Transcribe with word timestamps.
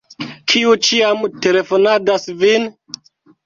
Kiu 0.53 0.73
ĉiam 0.87 1.21
telefonadas 1.47 2.29
vin? 2.43 2.69